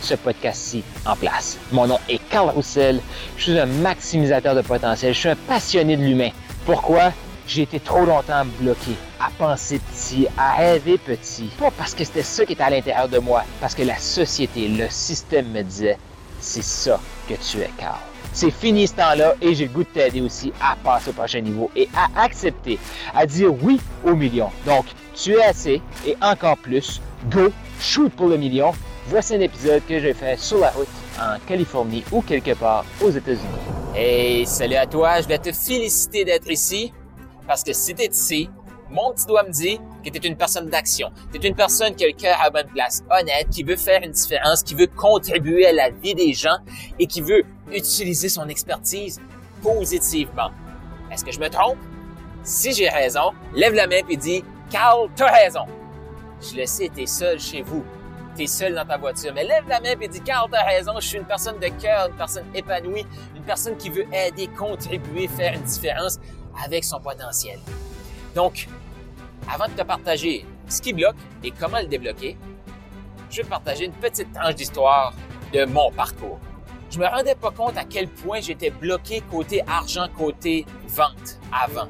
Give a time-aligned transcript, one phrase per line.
[0.00, 1.58] ce podcast-ci en place.
[1.72, 3.00] Mon nom est Carl Roussel.
[3.36, 5.14] Je suis un maximisateur de potentiel.
[5.14, 6.30] Je suis un passionné de l'humain.
[6.64, 7.12] Pourquoi?
[7.46, 11.50] J'ai été trop longtemps bloqué à penser petit, à rêver petit.
[11.58, 14.68] Pas parce que c'était ça qui était à l'intérieur de moi, parce que la société,
[14.68, 15.98] le système me disait,
[16.40, 17.98] c'est ça que tu es, Carl.
[18.32, 21.40] C'est fini ce temps-là et j'ai le goût de t'aider aussi à passer au prochain
[21.40, 22.78] niveau et à accepter,
[23.14, 24.50] à dire oui au million.
[24.64, 27.00] Donc, tu es assez et encore plus.
[27.28, 28.72] Go, shoot pour le million.
[29.06, 30.86] Voici un épisode que j'ai fait sur la route
[31.18, 33.44] en Californie ou quelque part aux États-Unis.
[33.94, 35.18] Hey, salut à toi.
[35.18, 36.92] Je voulais te féliciter d'être ici
[37.46, 38.48] parce que si t'es ici,
[38.88, 41.10] mon petit doigt me dit que tu es une personne d'action.
[41.32, 44.00] Tu es une personne qui a le cœur à bonne place, honnête, qui veut faire
[44.02, 46.58] une différence, qui veut contribuer à la vie des gens
[46.98, 49.20] et qui veut utiliser son expertise
[49.62, 50.50] positivement.
[51.10, 51.78] Est-ce que je me trompe?
[52.44, 55.64] Si j'ai raison, lève la main et dis Carl, t'as raison.
[56.40, 57.84] Je le sais, t'es seul chez vous.
[58.46, 59.32] Seul dans ta voiture.
[59.34, 60.92] Mais lève la main et dis Carl, t'as raison.
[61.00, 65.28] Je suis une personne de cœur, une personne épanouie, une personne qui veut aider, contribuer,
[65.28, 66.18] faire une différence
[66.64, 67.58] avec son potentiel.
[68.34, 68.68] Donc,
[69.52, 72.36] avant de te partager ce qui bloque et comment le débloquer,
[73.30, 75.14] je vais partager une petite tranche d'histoire
[75.52, 76.38] de mon parcours.
[76.90, 81.88] Je me rendais pas compte à quel point j'étais bloqué côté argent, côté vente avant.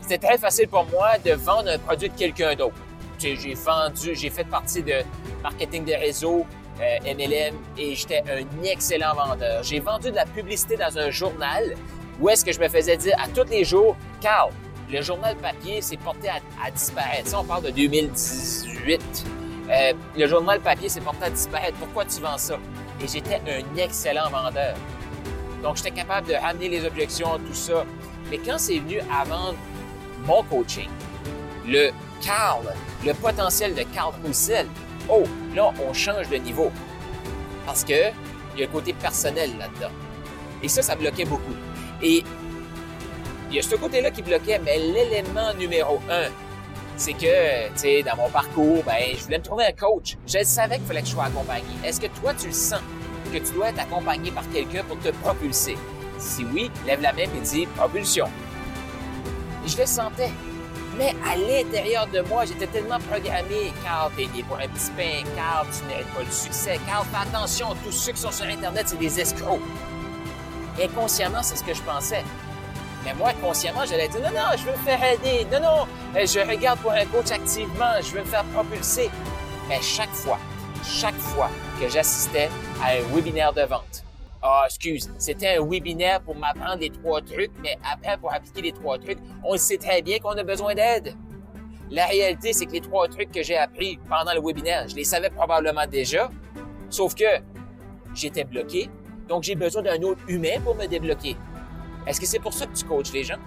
[0.00, 2.76] C'était très facile pour moi de vendre un produit de quelqu'un d'autre.
[3.18, 5.02] J'ai vendu, j'ai fait partie de
[5.42, 6.46] marketing de réseau,
[6.78, 9.62] MLM, euh, et j'étais un excellent vendeur.
[9.64, 11.74] J'ai vendu de la publicité dans un journal
[12.20, 14.52] où est-ce que je me faisais dire à tous les jours, Carl,
[14.90, 17.28] le journal papier s'est porté à, disparaître.
[17.28, 19.00] Ça, on parle de 2018.
[19.70, 21.76] Euh, le journal papier s'est porté à disparaître.
[21.78, 22.58] Pourquoi tu vends ça?
[23.02, 24.74] Et j'étais un excellent vendeur.
[25.62, 27.84] Donc, j'étais capable de ramener les objections, tout ça.
[28.30, 29.58] Mais quand c'est venu à vendre
[30.24, 30.88] mon coaching,
[31.66, 32.64] le Carl,
[33.04, 34.66] le potentiel de Carl Roussel,
[35.08, 35.24] oh,
[35.54, 36.70] là, on change de niveau.
[37.66, 38.10] Parce que
[38.54, 39.92] il y a un côté personnel là-dedans.
[40.62, 41.54] Et ça, ça bloquait beaucoup.
[42.02, 42.24] Et
[43.50, 46.28] il y a ce côté-là qui bloquait, mais l'élément numéro un,
[46.96, 50.16] c'est que, tu sais, dans mon parcours, ben, je voulais me trouver un coach.
[50.26, 51.68] Je savais qu'il fallait que je sois accompagné.
[51.84, 52.80] Est-ce que toi, tu le sens
[53.32, 55.76] que tu dois être accompagné par quelqu'un pour te propulser?
[56.18, 58.26] Si oui, lève la main et dis propulsion.
[59.64, 60.32] Je le sentais.
[60.98, 63.72] Mais à l'intérieur de moi, j'étais tellement programmé.
[63.84, 65.22] Carl, t'es né pour un petit pain.
[65.36, 66.80] Carl, tu mérites pas le succès.
[66.88, 67.68] Carl, fais attention.
[67.84, 69.60] Tous ceux qui sont sur Internet, c'est des escrocs.
[70.82, 72.24] Inconsciemment, c'est ce que je pensais.
[73.04, 75.46] Mais moi, consciemment, j'allais dire non, non, je veux me faire aider.
[75.52, 75.86] Non, non,
[76.16, 77.94] euh, je regarde pour un coach activement.
[78.02, 79.08] Je veux me faire propulser.
[79.68, 80.38] Mais chaque fois,
[80.84, 81.48] chaque fois
[81.80, 82.50] que j'assistais
[82.82, 84.02] à un webinaire de vente,
[84.40, 88.72] ah, excuse, c'était un webinaire pour m'apprendre les trois trucs, mais après, pour appliquer les
[88.72, 91.14] trois trucs, on sait très bien qu'on a besoin d'aide.
[91.90, 95.04] La réalité, c'est que les trois trucs que j'ai appris pendant le webinaire, je les
[95.04, 96.30] savais probablement déjà,
[96.88, 97.24] sauf que
[98.14, 98.88] j'étais bloqué,
[99.28, 101.36] donc j'ai besoin d'un autre humain pour me débloquer.
[102.06, 103.38] Est-ce que c'est pour ça que tu coaches les gens?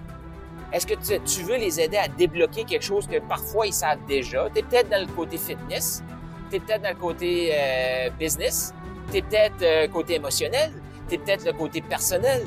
[0.74, 4.50] Est-ce que tu, veux les aider à débloquer quelque chose que parfois ils savent déjà?
[4.54, 6.04] Tu es peut-être dans le côté fitness,
[6.50, 8.74] tu es peut-être dans le côté euh, business,
[9.12, 10.72] tu es peut-être euh, côté émotionnel,
[11.16, 12.46] es peut-être le côté personnel.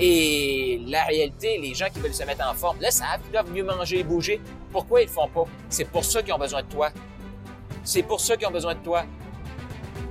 [0.00, 3.50] Et la réalité, les gens qui veulent se mettre en forme le savent, ils doivent
[3.50, 4.40] mieux manger et bouger.
[4.70, 5.44] Pourquoi ils le font pas?
[5.68, 6.90] C'est pour ça qu'ils ont besoin de toi.
[7.82, 9.04] C'est pour ça qu'ils ont besoin de toi.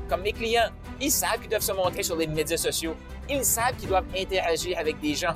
[0.09, 2.95] Comme mes clients, ils savent qu'ils doivent se montrer sur les médias sociaux.
[3.29, 5.33] Ils savent qu'ils doivent interagir avec des gens.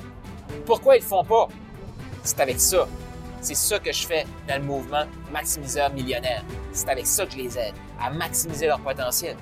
[0.66, 1.48] Pourquoi ils le font pas?
[2.22, 2.86] C'est avec ça.
[3.40, 6.44] C'est ça que je fais dans le mouvement Maximiseur Millionnaire.
[6.72, 9.36] C'est avec ça que je les aide à maximiser leur potentiel.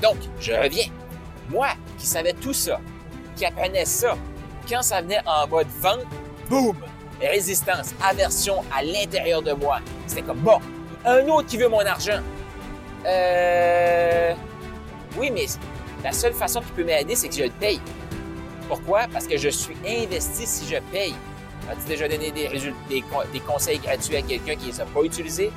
[0.00, 0.86] Donc, je reviens.
[1.50, 1.68] Moi,
[1.98, 2.80] qui savais tout ça,
[3.36, 4.16] qui apprenais ça,
[4.68, 6.06] quand ça venait en mode vente,
[6.48, 6.76] boum!
[7.20, 9.78] Résistance, aversion à l'intérieur de moi.
[10.06, 10.58] C'était comme, bon,
[11.04, 12.20] un autre qui veut mon argent.
[13.06, 14.34] Euh...
[15.16, 15.46] Oui, mais
[16.02, 17.80] la seule façon qu'il peut m'aider, c'est que je le paye.
[18.68, 19.02] Pourquoi?
[19.12, 21.14] Parce que je suis investi si je paye.
[21.70, 22.48] As-tu déjà donné des,
[22.88, 25.50] des, conseils gratuits à quelqu'un qui ne les a pas utilisés?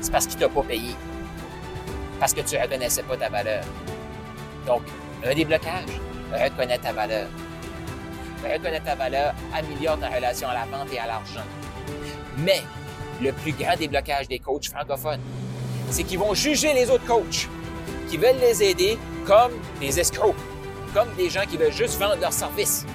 [0.00, 0.94] C'est parce qu'il ne t'a pas payé.
[2.18, 3.64] Parce que tu ne reconnaissais pas ta valeur.
[4.66, 4.82] Donc,
[5.24, 5.90] un déblocage,
[6.32, 7.28] reconnaître ta valeur.
[8.42, 11.44] Reconnaître ta valeur améliore ta relation à la vente et à l'argent.
[12.38, 12.62] Mais
[13.20, 15.20] le plus grand déblocage des coachs francophones,
[15.90, 17.48] c'est qu'ils vont juger les autres coachs
[18.08, 20.34] qui veulent les aider comme des escrocs,
[20.94, 22.86] comme des gens qui veulent juste vendre leurs services.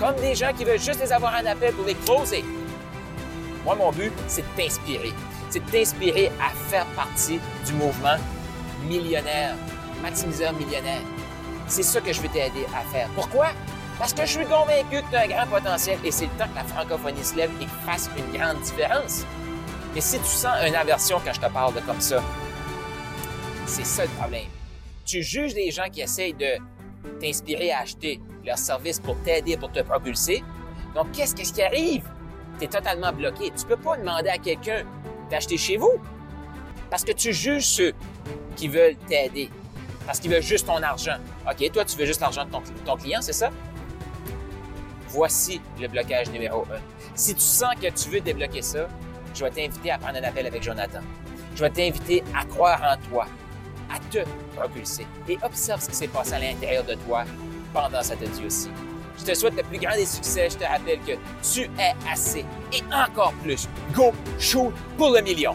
[0.00, 2.42] comme des gens qui veulent juste les avoir un appel pour les closer.
[3.64, 5.12] Moi, mon but, c'est de t'inspirer.
[5.50, 8.16] C'est de t'inspirer à faire partie du mouvement
[8.88, 9.54] millionnaire,
[10.02, 11.02] maximiseur millionnaire.
[11.70, 13.08] C'est ça que je veux t'aider à faire.
[13.14, 13.50] Pourquoi?
[13.96, 16.48] Parce que je suis convaincu que tu as un grand potentiel et c'est le temps
[16.48, 19.24] que la francophonie se lève et fasse une grande différence.
[19.94, 22.20] Mais si tu sens une aversion quand je te parle de comme ça,
[23.66, 24.48] c'est ça le problème.
[25.06, 26.56] Tu juges les gens qui essayent de
[27.20, 30.42] t'inspirer à acheter leurs services pour t'aider, pour te propulser.
[30.96, 32.02] Donc, qu'est-ce, qui arrive?
[32.58, 33.52] Tu es totalement bloqué.
[33.56, 34.82] Tu peux pas demander à quelqu'un
[35.30, 36.00] d'acheter chez vous
[36.90, 37.92] parce que tu juges ceux
[38.56, 39.50] qui veulent t'aider,
[40.10, 41.18] parce qu'ils veulent juste ton argent.
[41.48, 43.48] OK, toi, tu veux juste l'argent de ton client, c'est ça?
[45.06, 46.80] Voici le blocage numéro un.
[47.14, 48.88] Si tu sens que tu veux débloquer ça,
[49.32, 50.98] je vais t'inviter à prendre un appel avec Jonathan.
[51.54, 53.26] Je vais t'inviter à croire en toi,
[53.88, 54.24] à te
[54.56, 57.22] propulser et observe ce qui s'est passé à l'intérieur de toi
[57.72, 58.70] pendant cette aussi.
[59.16, 60.50] Je te souhaite le plus grand des succès.
[60.50, 63.68] Je te rappelle que tu es assez et encore plus.
[63.92, 65.54] Go, shoot pour le million!